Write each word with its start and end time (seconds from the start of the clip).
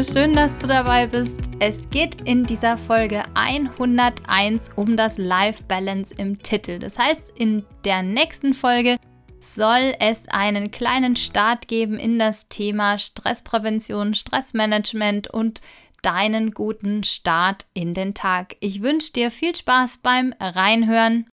Schön, 0.00 0.34
dass 0.34 0.56
du 0.58 0.66
dabei 0.66 1.06
bist. 1.06 1.38
Es 1.60 1.88
geht 1.90 2.22
in 2.22 2.44
dieser 2.44 2.76
Folge 2.76 3.22
101 3.34 4.70
um 4.74 4.96
das 4.96 5.16
Life 5.16 5.62
Balance 5.68 6.12
im 6.18 6.42
Titel. 6.42 6.80
Das 6.80 6.98
heißt, 6.98 7.30
in 7.36 7.64
der 7.84 8.02
nächsten 8.02 8.52
Folge 8.52 8.96
soll 9.38 9.94
es 10.00 10.28
einen 10.28 10.72
kleinen 10.72 11.14
Start 11.14 11.68
geben 11.68 11.98
in 12.00 12.18
das 12.18 12.48
Thema 12.48 12.98
Stressprävention, 12.98 14.14
Stressmanagement 14.14 15.28
und 15.28 15.60
deinen 16.00 16.50
guten 16.50 17.04
Start 17.04 17.66
in 17.72 17.94
den 17.94 18.12
Tag. 18.12 18.56
Ich 18.58 18.82
wünsche 18.82 19.12
dir 19.12 19.30
viel 19.30 19.54
Spaß 19.54 19.98
beim 19.98 20.34
Reinhören 20.40 21.28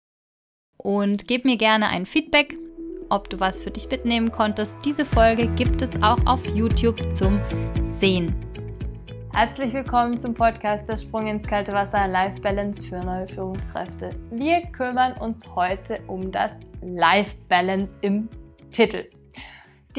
und 0.78 1.28
gib 1.28 1.44
mir 1.44 1.58
gerne 1.58 1.88
ein 1.88 2.06
Feedback 2.06 2.56
ob 3.10 3.30
du 3.30 3.40
was 3.40 3.62
für 3.62 3.72
dich 3.72 3.90
mitnehmen 3.90 4.32
konntest. 4.32 4.78
Diese 4.86 5.06
Folge 5.06 5.48
gibt 5.56 5.82
es 5.82 5.90
auch 6.02 6.20
auf 6.26 6.46
YouTube 6.48 7.14
zum 7.14 7.40
Sehen. 7.90 8.36
Herzlich 9.34 9.74
willkommen 9.74 10.20
zum 10.20 10.34
Podcast 10.34 10.90
Der 10.90 10.98
Sprung 10.98 11.28
ins 11.28 11.48
kalte 11.48 11.72
Wasser 11.74 12.08
Life 12.08 12.42
Balance 12.42 12.84
für 12.84 13.00
neue 13.00 13.28
Führungskräfte. 13.28 14.10
Wir 14.32 14.62
kümmern 14.72 15.14
uns 15.14 15.48
heute 15.56 16.00
um 16.08 16.32
das 16.32 16.52
Life 16.82 17.36
Balance 17.48 17.98
im 18.02 18.28
Titel. 18.72 19.06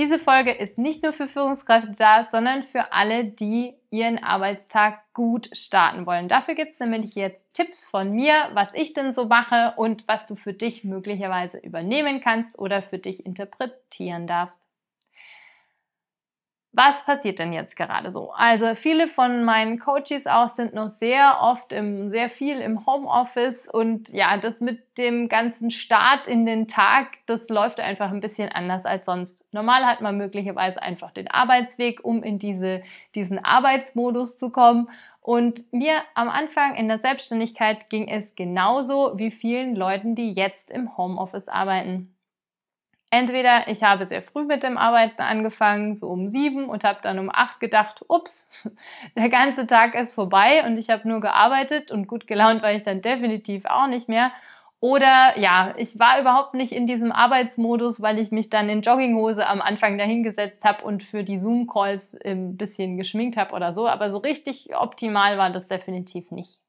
Diese 0.00 0.18
Folge 0.18 0.52
ist 0.52 0.78
nicht 0.78 1.02
nur 1.02 1.12
für 1.12 1.27
Führungskräfte 1.27 1.92
da, 1.92 2.22
sondern 2.22 2.62
für 2.62 2.90
alle, 2.95 3.27
die 3.27 3.74
ihren 3.90 4.16
Arbeitstag 4.24 5.02
gut 5.12 5.50
starten 5.52 6.06
wollen. 6.06 6.26
Dafür 6.26 6.54
gibt 6.54 6.73
es 6.73 6.80
nämlich 6.80 7.14
jetzt 7.16 7.52
Tipps 7.52 7.84
von 7.84 8.10
mir, 8.10 8.32
was 8.54 8.73
ich 8.73 8.95
denn 8.95 9.12
so 9.12 9.26
mache 9.26 9.74
und 9.76 10.09
was 10.09 10.26
du 10.26 10.36
für 10.36 10.54
dich 10.54 10.84
möglicherweise 10.84 11.59
übernehmen 11.59 12.18
kannst 12.18 12.59
oder 12.59 12.80
für 12.80 12.96
dich 12.96 13.26
interpretieren 13.26 14.26
darfst. 14.26 14.70
Was 16.73 17.04
passiert 17.04 17.40
denn 17.40 17.52
jetzt 17.52 17.74
gerade 17.74 18.13
so? 18.13 18.30
Also 18.30 18.76
viele 18.76 19.09
von 19.09 19.43
meinen 19.43 19.80
Coaches 19.80 20.29
auch 20.29 20.46
sind 20.46 20.73
noch 20.73 20.88
sehr 20.88 21.38
oft 21.40 21.73
im, 21.73 22.09
sehr 22.09 22.29
viel 22.29 22.60
im 22.60 22.87
Homeoffice 22.87 23.66
und 23.66 24.10
ja, 24.10 24.37
das 24.37 24.60
mit 24.60 24.96
dem 24.96 25.29
ganzen 25.29 25.73
Start 25.73 26.29
in 26.29 26.46
den 26.46 26.68
Tag, 26.68 27.18
das 27.27 27.49
läuft 27.49 27.80
einfach 27.80 28.12
ein 28.12 28.21
bisschen 28.21 28.51
anders 28.51 28.87
als 28.87 29.07
sonst. 29.07 29.52
Normal 29.52 29.85
hat 29.85 30.01
man 30.01 30.16
möglicherweise 30.16 30.80
einfach 30.80 31.10
den 31.10 31.29
Arbeitsweg, 31.29 32.04
um 32.04 32.23
in 32.23 32.38
diese, 32.38 32.82
diesen 33.16 33.45
Arbeitsmodus 33.45 34.38
zu 34.38 34.52
kommen. 34.52 34.88
Und 35.23 35.73
mir 35.73 35.95
am 36.15 36.29
Anfang 36.29 36.77
in 36.77 36.87
der 36.87 36.99
Selbstständigkeit 36.99 37.90
ging 37.90 38.07
es 38.07 38.37
genauso 38.37 39.15
wie 39.16 39.32
vielen 39.32 39.74
Leuten, 39.74 40.15
die 40.15 40.32
jetzt 40.32 40.71
im 40.71 40.96
Homeoffice 40.96 41.49
arbeiten. 41.49 42.15
Entweder 43.12 43.66
ich 43.66 43.82
habe 43.82 44.06
sehr 44.06 44.22
früh 44.22 44.44
mit 44.44 44.62
dem 44.62 44.78
Arbeiten 44.78 45.20
angefangen, 45.20 45.96
so 45.96 46.08
um 46.08 46.30
sieben, 46.30 46.68
und 46.68 46.84
habe 46.84 47.00
dann 47.02 47.18
um 47.18 47.28
acht 47.28 47.58
gedacht, 47.58 48.04
ups, 48.08 48.68
der 49.16 49.28
ganze 49.28 49.66
Tag 49.66 49.94
ist 49.94 50.14
vorbei 50.14 50.64
und 50.64 50.78
ich 50.78 50.90
habe 50.90 51.08
nur 51.08 51.20
gearbeitet 51.20 51.90
und 51.90 52.06
gut 52.06 52.28
gelaunt 52.28 52.62
war 52.62 52.72
ich 52.72 52.84
dann 52.84 53.02
definitiv 53.02 53.64
auch 53.66 53.88
nicht 53.88 54.08
mehr. 54.08 54.30
Oder 54.78 55.38
ja, 55.38 55.74
ich 55.76 55.98
war 55.98 56.20
überhaupt 56.20 56.54
nicht 56.54 56.72
in 56.72 56.86
diesem 56.86 57.12
Arbeitsmodus, 57.12 58.00
weil 58.00 58.18
ich 58.18 58.30
mich 58.30 58.48
dann 58.48 58.70
in 58.70 58.80
Jogginghose 58.80 59.46
am 59.46 59.60
Anfang 59.60 59.98
dahingesetzt 59.98 60.64
habe 60.64 60.84
und 60.84 61.02
für 61.02 61.22
die 61.22 61.36
Zoom-Calls 61.36 62.16
ein 62.24 62.56
bisschen 62.56 62.96
geschminkt 62.96 63.36
habe 63.36 63.54
oder 63.54 63.72
so. 63.72 63.86
Aber 63.88 64.10
so 64.10 64.19
richtig 64.19 64.75
optimal 64.75 65.36
war 65.36 65.50
das 65.50 65.69
definitiv 65.69 66.31
nicht. 66.31 66.60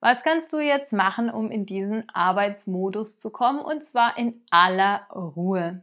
Was 0.00 0.22
kannst 0.22 0.52
du 0.52 0.60
jetzt 0.60 0.92
machen, 0.92 1.28
um 1.28 1.50
in 1.50 1.66
diesen 1.66 2.08
Arbeitsmodus 2.10 3.18
zu 3.18 3.30
kommen 3.30 3.60
und 3.60 3.84
zwar 3.84 4.16
in 4.16 4.40
aller 4.50 5.06
Ruhe? 5.12 5.82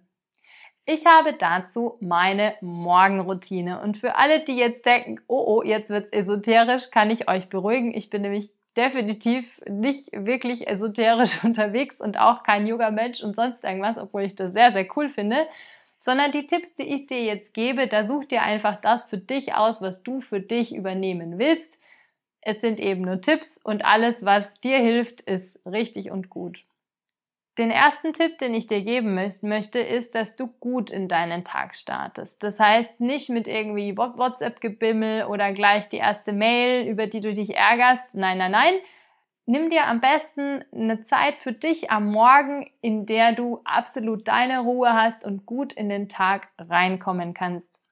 Ich 0.85 1.05
habe 1.05 1.33
dazu 1.33 1.97
meine 1.99 2.55
Morgenroutine 2.61 3.81
und 3.81 3.97
für 3.97 4.15
alle, 4.15 4.43
die 4.43 4.55
jetzt 4.55 4.85
denken, 4.85 5.19
oh 5.27 5.43
oh, 5.47 5.63
jetzt 5.63 5.89
wird's 5.89 6.09
esoterisch, 6.09 6.91
kann 6.91 7.09
ich 7.09 7.27
euch 7.27 7.49
beruhigen. 7.49 7.91
Ich 7.93 8.09
bin 8.09 8.21
nämlich 8.21 8.51
definitiv 8.77 9.61
nicht 9.67 10.09
wirklich 10.13 10.67
esoterisch 10.67 11.39
unterwegs 11.43 11.99
und 11.99 12.19
auch 12.19 12.43
kein 12.43 12.67
Yoga-Mensch 12.67 13.23
und 13.23 13.35
sonst 13.35 13.63
irgendwas, 13.63 13.97
obwohl 13.97 14.21
ich 14.23 14.35
das 14.35 14.53
sehr, 14.53 14.71
sehr 14.71 14.87
cool 14.95 15.09
finde, 15.09 15.37
sondern 15.97 16.31
die 16.31 16.45
Tipps, 16.45 16.75
die 16.75 16.83
ich 16.83 17.07
dir 17.07 17.23
jetzt 17.23 17.53
gebe, 17.53 17.87
da 17.87 18.07
such 18.07 18.25
dir 18.25 18.43
einfach 18.43 18.79
das 18.79 19.05
für 19.05 19.17
dich 19.17 19.55
aus, 19.55 19.81
was 19.81 20.03
du 20.03 20.21
für 20.21 20.39
dich 20.39 20.75
übernehmen 20.75 21.39
willst. 21.39 21.79
Es 22.47 22.61
sind 22.61 22.79
eben 22.79 23.01
nur 23.01 23.21
Tipps 23.21 23.59
und 23.61 23.85
alles, 23.85 24.23
was 24.23 24.61
dir 24.61 24.77
hilft, 24.77 25.21
ist 25.21 25.65
richtig 25.65 26.11
und 26.11 26.29
gut. 26.29 26.63
Den 27.57 27.71
ersten 27.71 28.13
Tipp, 28.13 28.37
den 28.37 28.53
ich 28.53 28.67
dir 28.67 28.81
geben 28.81 29.15
möchte, 29.15 29.79
ist, 29.79 30.13
dass 30.13 30.35
du 30.35 30.47
gut 30.59 30.91
in 30.91 31.07
deinen 31.07 31.43
Tag 31.43 31.75
startest. 31.75 32.43
Das 32.43 32.59
heißt 32.59 33.01
nicht 33.01 33.29
mit 33.29 33.47
irgendwie 33.47 33.97
WhatsApp-Gebimmel 33.97 35.25
oder 35.25 35.53
gleich 35.53 35.89
die 35.89 35.97
erste 35.97 36.33
Mail, 36.33 36.87
über 36.87 37.07
die 37.07 37.21
du 37.21 37.33
dich 37.33 37.55
ärgerst. 37.55 38.15
Nein, 38.15 38.37
nein, 38.37 38.51
nein. 38.51 38.75
Nimm 39.47 39.69
dir 39.69 39.87
am 39.87 39.99
besten 39.99 40.63
eine 40.71 41.01
Zeit 41.01 41.41
für 41.41 41.53
dich 41.53 41.89
am 41.89 42.11
Morgen, 42.11 42.69
in 42.81 43.07
der 43.07 43.31
du 43.31 43.61
absolut 43.63 44.27
deine 44.27 44.59
Ruhe 44.59 44.93
hast 44.93 45.25
und 45.25 45.47
gut 45.47 45.73
in 45.73 45.89
den 45.89 46.09
Tag 46.09 46.49
reinkommen 46.59 47.33
kannst. 47.33 47.84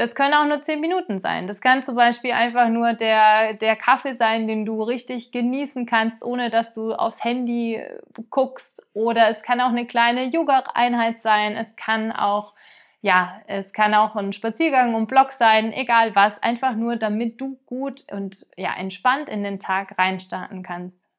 Das 0.00 0.14
können 0.14 0.32
auch 0.32 0.46
nur 0.46 0.62
zehn 0.62 0.80
Minuten 0.80 1.18
sein. 1.18 1.46
Das 1.46 1.60
kann 1.60 1.82
zum 1.82 1.94
Beispiel 1.94 2.32
einfach 2.32 2.70
nur 2.70 2.94
der, 2.94 3.52
der 3.52 3.76
Kaffee 3.76 4.14
sein, 4.14 4.48
den 4.48 4.64
du 4.64 4.82
richtig 4.82 5.30
genießen 5.30 5.84
kannst, 5.84 6.24
ohne 6.24 6.48
dass 6.48 6.72
du 6.72 6.94
aufs 6.94 7.22
Handy 7.22 7.74
äh, 7.74 8.00
guckst. 8.30 8.88
Oder 8.94 9.28
es 9.28 9.42
kann 9.42 9.60
auch 9.60 9.68
eine 9.68 9.86
kleine 9.86 10.24
Yoga-Einheit 10.24 11.20
sein. 11.20 11.54
Es 11.54 11.76
kann 11.76 12.12
auch, 12.12 12.54
ja, 13.02 13.42
es 13.46 13.74
kann 13.74 13.92
auch 13.92 14.16
ein 14.16 14.32
Spaziergang 14.32 14.94
um 14.94 15.06
Block 15.06 15.32
sein, 15.32 15.70
egal 15.70 16.16
was. 16.16 16.42
Einfach 16.42 16.76
nur, 16.76 16.96
damit 16.96 17.38
du 17.38 17.60
gut 17.66 18.10
und 18.10 18.46
ja, 18.56 18.72
entspannt 18.72 19.28
in 19.28 19.42
den 19.42 19.58
Tag 19.58 19.98
reinstarten 19.98 20.62
kannst. 20.62 21.10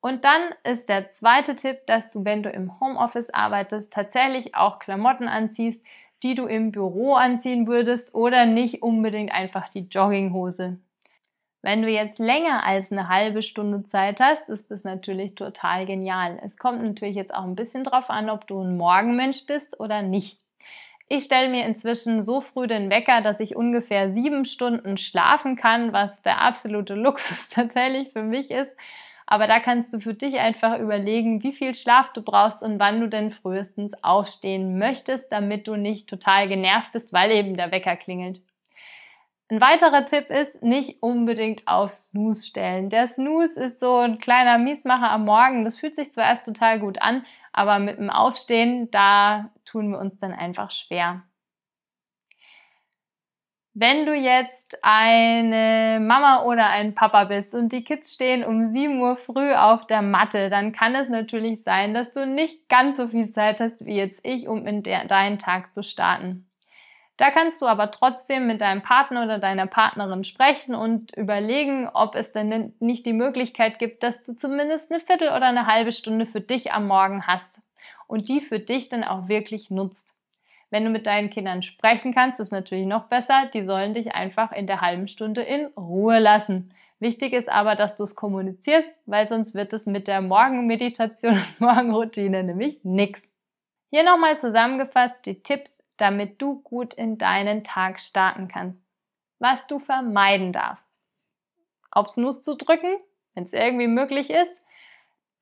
Und 0.00 0.24
dann 0.24 0.42
ist 0.62 0.88
der 0.88 1.08
zweite 1.08 1.56
Tipp, 1.56 1.86
dass 1.86 2.12
du, 2.12 2.24
wenn 2.24 2.44
du 2.44 2.50
im 2.50 2.78
Homeoffice 2.78 3.30
arbeitest, 3.30 3.92
tatsächlich 3.92 4.54
auch 4.54 4.78
Klamotten 4.78 5.26
anziehst, 5.26 5.84
die 6.22 6.34
du 6.34 6.46
im 6.46 6.72
Büro 6.72 7.14
anziehen 7.14 7.66
würdest 7.66 8.14
oder 8.14 8.46
nicht 8.46 8.82
unbedingt 8.82 9.32
einfach 9.32 9.68
die 9.68 9.88
Jogginghose. 9.90 10.78
Wenn 11.62 11.82
du 11.82 11.88
jetzt 11.88 12.18
länger 12.18 12.66
als 12.66 12.90
eine 12.90 13.08
halbe 13.08 13.40
Stunde 13.40 13.84
Zeit 13.84 14.20
hast, 14.20 14.48
ist 14.48 14.72
das 14.72 14.82
natürlich 14.82 15.36
total 15.36 15.86
genial. 15.86 16.40
Es 16.44 16.56
kommt 16.56 16.82
natürlich 16.82 17.14
jetzt 17.14 17.32
auch 17.32 17.44
ein 17.44 17.54
bisschen 17.54 17.84
drauf 17.84 18.10
an, 18.10 18.30
ob 18.30 18.48
du 18.48 18.60
ein 18.60 18.76
Morgenmensch 18.76 19.46
bist 19.46 19.78
oder 19.78 20.02
nicht. 20.02 20.40
Ich 21.08 21.24
stelle 21.24 21.50
mir 21.50 21.66
inzwischen 21.66 22.22
so 22.22 22.40
früh 22.40 22.66
den 22.66 22.90
Wecker, 22.90 23.20
dass 23.20 23.38
ich 23.38 23.54
ungefähr 23.54 24.10
sieben 24.10 24.44
Stunden 24.44 24.96
schlafen 24.96 25.56
kann, 25.56 25.92
was 25.92 26.22
der 26.22 26.40
absolute 26.40 26.94
Luxus 26.96 27.50
tatsächlich 27.50 28.08
für 28.08 28.22
mich 28.22 28.50
ist. 28.50 28.72
Aber 29.32 29.46
da 29.46 29.60
kannst 29.60 29.94
du 29.94 29.98
für 29.98 30.12
dich 30.12 30.40
einfach 30.40 30.78
überlegen, 30.78 31.42
wie 31.42 31.52
viel 31.52 31.74
Schlaf 31.74 32.12
du 32.12 32.20
brauchst 32.20 32.62
und 32.62 32.78
wann 32.78 33.00
du 33.00 33.08
denn 33.08 33.30
frühestens 33.30 33.94
aufstehen 34.04 34.78
möchtest, 34.78 35.32
damit 35.32 35.66
du 35.66 35.76
nicht 35.76 36.06
total 36.06 36.48
genervt 36.48 36.92
bist, 36.92 37.14
weil 37.14 37.30
eben 37.30 37.56
der 37.56 37.72
Wecker 37.72 37.96
klingelt. 37.96 38.42
Ein 39.50 39.62
weiterer 39.62 40.04
Tipp 40.04 40.28
ist, 40.28 40.62
nicht 40.62 41.02
unbedingt 41.02 41.66
auf 41.66 41.94
Snooze 41.94 42.46
stellen. 42.46 42.90
Der 42.90 43.06
Snooze 43.06 43.58
ist 43.64 43.80
so 43.80 43.96
ein 43.96 44.18
kleiner 44.18 44.58
Miesmacher 44.58 45.10
am 45.10 45.24
Morgen. 45.24 45.64
Das 45.64 45.78
fühlt 45.78 45.96
sich 45.96 46.12
zwar 46.12 46.24
erst 46.24 46.44
total 46.44 46.78
gut 46.78 47.00
an, 47.00 47.24
aber 47.54 47.78
mit 47.78 47.96
dem 47.96 48.10
Aufstehen, 48.10 48.90
da 48.90 49.48
tun 49.64 49.92
wir 49.92 49.98
uns 49.98 50.18
dann 50.18 50.34
einfach 50.34 50.70
schwer. 50.70 51.22
Wenn 53.74 54.04
du 54.04 54.14
jetzt 54.14 54.80
eine 54.82 55.98
Mama 55.98 56.44
oder 56.44 56.68
ein 56.68 56.94
Papa 56.94 57.24
bist 57.24 57.54
und 57.54 57.72
die 57.72 57.84
Kids 57.84 58.12
stehen 58.12 58.44
um 58.44 58.66
7 58.66 59.00
Uhr 59.00 59.16
früh 59.16 59.54
auf 59.54 59.86
der 59.86 60.02
Matte, 60.02 60.50
dann 60.50 60.72
kann 60.72 60.94
es 60.94 61.08
natürlich 61.08 61.62
sein, 61.62 61.94
dass 61.94 62.12
du 62.12 62.26
nicht 62.26 62.68
ganz 62.68 62.98
so 62.98 63.08
viel 63.08 63.30
Zeit 63.30 63.60
hast 63.60 63.86
wie 63.86 63.96
jetzt 63.96 64.26
ich, 64.26 64.46
um 64.46 64.66
in 64.66 64.82
der, 64.82 65.06
deinen 65.06 65.38
Tag 65.38 65.72
zu 65.72 65.82
starten. 65.82 66.50
Da 67.16 67.30
kannst 67.30 67.62
du 67.62 67.66
aber 67.66 67.90
trotzdem 67.90 68.46
mit 68.46 68.60
deinem 68.60 68.82
Partner 68.82 69.24
oder 69.24 69.38
deiner 69.38 69.66
Partnerin 69.66 70.24
sprechen 70.24 70.74
und 70.74 71.16
überlegen, 71.16 71.88
ob 71.94 72.14
es 72.14 72.32
denn 72.32 72.74
nicht 72.78 73.06
die 73.06 73.14
Möglichkeit 73.14 73.78
gibt, 73.78 74.02
dass 74.02 74.22
du 74.22 74.36
zumindest 74.36 74.90
eine 74.90 75.00
Viertel 75.00 75.28
oder 75.28 75.46
eine 75.46 75.66
halbe 75.66 75.92
Stunde 75.92 76.26
für 76.26 76.42
dich 76.42 76.72
am 76.72 76.86
Morgen 76.86 77.26
hast 77.26 77.62
und 78.06 78.28
die 78.28 78.42
für 78.42 78.58
dich 78.58 78.90
dann 78.90 79.02
auch 79.02 79.28
wirklich 79.28 79.70
nutzt. 79.70 80.21
Wenn 80.72 80.86
du 80.86 80.90
mit 80.90 81.06
deinen 81.06 81.28
Kindern 81.28 81.60
sprechen 81.60 82.14
kannst, 82.14 82.40
ist 82.40 82.50
natürlich 82.50 82.86
noch 82.86 83.06
besser. 83.06 83.44
Die 83.52 83.62
sollen 83.62 83.92
dich 83.92 84.14
einfach 84.14 84.52
in 84.52 84.66
der 84.66 84.80
halben 84.80 85.06
Stunde 85.06 85.42
in 85.42 85.66
Ruhe 85.76 86.18
lassen. 86.18 86.70
Wichtig 86.98 87.34
ist 87.34 87.50
aber, 87.50 87.76
dass 87.76 87.98
du 87.98 88.04
es 88.04 88.14
kommunizierst, 88.14 88.90
weil 89.04 89.28
sonst 89.28 89.54
wird 89.54 89.74
es 89.74 89.84
mit 89.84 90.08
der 90.08 90.22
Morgenmeditation 90.22 91.34
und 91.34 91.60
Morgenroutine 91.60 92.42
nämlich 92.42 92.84
nichts. 92.84 93.34
Hier 93.90 94.02
nochmal 94.02 94.38
zusammengefasst 94.38 95.26
die 95.26 95.42
Tipps, 95.42 95.76
damit 95.98 96.40
du 96.40 96.62
gut 96.62 96.94
in 96.94 97.18
deinen 97.18 97.64
Tag 97.64 98.00
starten 98.00 98.48
kannst. 98.48 98.90
Was 99.40 99.66
du 99.66 99.78
vermeiden 99.78 100.52
darfst. 100.52 101.02
Aufs 101.90 102.16
Nuss 102.16 102.40
zu 102.40 102.56
drücken, 102.56 102.96
wenn 103.34 103.44
es 103.44 103.52
irgendwie 103.52 103.88
möglich 103.88 104.30
ist 104.30 104.62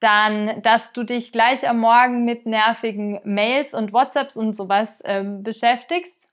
dann, 0.01 0.61
dass 0.63 0.93
du 0.93 1.05
dich 1.05 1.33
gleich 1.33 1.69
am 1.69 1.79
Morgen 1.79 2.25
mit 2.25 2.47
nervigen 2.47 3.21
Mails 3.25 3.75
und 3.75 3.93
WhatsApps 3.93 4.37
und 4.37 4.57
sowas 4.57 5.03
ähm, 5.05 5.43
beschäftigst. 5.43 6.27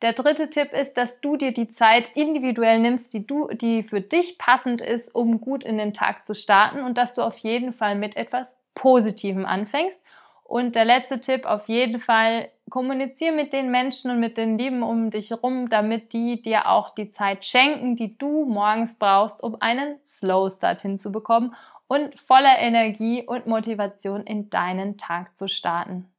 Der 0.00 0.14
dritte 0.14 0.50
Tipp 0.50 0.72
ist, 0.72 0.94
dass 0.94 1.20
du 1.20 1.36
dir 1.36 1.52
die 1.52 1.68
Zeit 1.68 2.10
individuell 2.14 2.80
nimmst, 2.80 3.14
die 3.14 3.24
du, 3.24 3.48
die 3.52 3.84
für 3.84 4.00
dich 4.00 4.36
passend 4.36 4.80
ist, 4.80 5.14
um 5.14 5.40
gut 5.40 5.62
in 5.62 5.78
den 5.78 5.92
Tag 5.92 6.26
zu 6.26 6.34
starten 6.34 6.82
und 6.82 6.98
dass 6.98 7.14
du 7.14 7.22
auf 7.22 7.38
jeden 7.38 7.72
Fall 7.72 7.94
mit 7.94 8.16
etwas 8.16 8.56
Positivem 8.74 9.46
anfängst. 9.46 10.02
Und 10.42 10.74
der 10.74 10.84
letzte 10.84 11.20
Tipp, 11.20 11.46
auf 11.46 11.68
jeden 11.68 12.00
Fall 12.00 12.50
kommuniziere 12.68 13.32
mit 13.32 13.52
den 13.52 13.70
Menschen 13.70 14.10
und 14.10 14.18
mit 14.18 14.36
den 14.36 14.58
Lieben 14.58 14.82
um 14.82 15.10
dich 15.10 15.30
herum, 15.30 15.68
damit 15.68 16.12
die 16.12 16.42
dir 16.42 16.68
auch 16.68 16.90
die 16.90 17.10
Zeit 17.10 17.44
schenken, 17.44 17.96
die 17.96 18.18
du 18.18 18.44
morgens 18.46 18.98
brauchst, 18.98 19.42
um 19.42 19.56
einen 19.60 20.00
Slow 20.00 20.50
Start 20.50 20.82
hinzubekommen 20.82 21.54
und 21.92 22.18
voller 22.18 22.58
Energie 22.58 23.22
und 23.22 23.46
Motivation 23.46 24.22
in 24.22 24.48
deinen 24.48 24.96
Tag 24.96 25.36
zu 25.36 25.46
starten. 25.46 26.10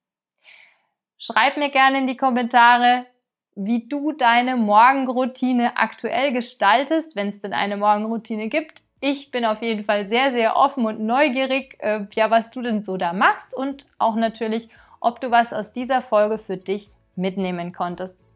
Schreib 1.17 1.57
mir 1.57 1.69
gerne 1.69 1.97
in 1.97 2.05
die 2.05 2.15
Kommentare, 2.15 3.07
wie 3.55 3.87
du 3.87 4.11
deine 4.11 4.55
Morgenroutine 4.55 5.75
aktuell 5.75 6.31
gestaltest, 6.31 7.15
wenn 7.15 7.27
es 7.27 7.41
denn 7.41 7.53
eine 7.53 7.75
Morgenroutine 7.75 8.49
gibt. 8.49 8.81
Ich 8.99 9.31
bin 9.31 9.45
auf 9.45 9.63
jeden 9.63 9.83
Fall 9.83 10.05
sehr, 10.05 10.29
sehr 10.29 10.57
offen 10.57 10.85
und 10.85 10.99
neugierig, 10.99 11.75
äh, 11.79 12.05
ja, 12.13 12.29
was 12.29 12.51
du 12.51 12.61
denn 12.61 12.83
so 12.83 12.95
da 12.95 13.11
machst 13.11 13.57
und 13.57 13.87
auch 13.97 14.15
natürlich, 14.15 14.69
ob 14.99 15.21
du 15.21 15.31
was 15.31 15.53
aus 15.53 15.71
dieser 15.71 16.03
Folge 16.03 16.37
für 16.37 16.57
dich 16.57 16.91
mitnehmen 17.15 17.73
konntest. 17.73 18.27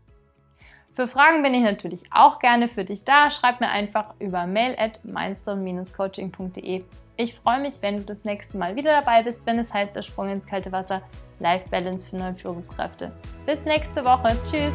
Für 0.92 1.06
Fragen 1.06 1.44
bin 1.44 1.54
ich 1.54 1.62
natürlich 1.62 2.02
auch 2.10 2.40
gerne 2.40 2.68
für 2.68 2.84
dich 2.84 3.06
da. 3.06 3.30
Schreib 3.30 3.62
mir 3.62 3.70
einfach 3.70 4.16
über 4.18 4.48
mail 4.48 4.76
at 4.80 5.06
mindstorm-coaching.de. 5.06 6.84
Ich 7.20 7.34
freue 7.34 7.60
mich, 7.60 7.82
wenn 7.82 7.98
du 7.98 8.04
das 8.04 8.26
nächste 8.26 8.58
Mal 8.58 8.76
wieder 8.76 8.92
dabei 8.92 9.24
bist, 9.24 9.48
wenn 9.48 9.58
es 9.58 9.74
heißt, 9.74 9.96
der 9.96 10.04
Sprung 10.04 10.30
ins 10.30 10.46
kalte 10.46 10.72
Wasser, 10.72 11.02
Life 11.40 11.68
Balance 11.70 12.08
für 12.08 12.18
neue 12.18 12.36
Führungskräfte. 12.36 13.12
Bis 13.44 13.66
nächste 13.66 14.06
Woche. 14.06 14.38
Tschüss. 14.46 14.74